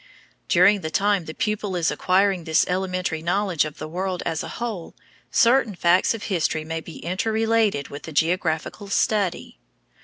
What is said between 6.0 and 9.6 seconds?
of history may be interrelated with the geographical study.